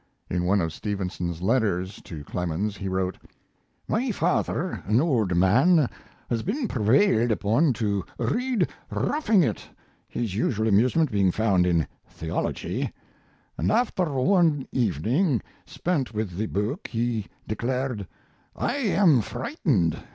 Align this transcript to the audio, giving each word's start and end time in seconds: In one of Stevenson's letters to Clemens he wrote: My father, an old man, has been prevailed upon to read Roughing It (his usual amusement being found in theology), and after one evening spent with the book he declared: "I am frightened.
In 0.31 0.45
one 0.45 0.61
of 0.61 0.73
Stevenson's 0.73 1.43
letters 1.43 2.01
to 2.05 2.23
Clemens 2.23 2.75
he 2.75 2.87
wrote: 2.87 3.19
My 3.87 4.09
father, 4.11 4.81
an 4.87 4.99
old 4.99 5.35
man, 5.37 5.87
has 6.27 6.41
been 6.41 6.67
prevailed 6.67 7.29
upon 7.29 7.71
to 7.73 8.03
read 8.17 8.67
Roughing 8.89 9.43
It 9.43 9.61
(his 10.09 10.33
usual 10.33 10.67
amusement 10.67 11.11
being 11.11 11.29
found 11.29 11.67
in 11.67 11.85
theology), 12.09 12.91
and 13.59 13.71
after 13.71 14.05
one 14.11 14.67
evening 14.71 15.39
spent 15.67 16.15
with 16.15 16.35
the 16.35 16.47
book 16.47 16.87
he 16.87 17.27
declared: 17.47 18.07
"I 18.55 18.77
am 18.77 19.21
frightened. 19.21 20.01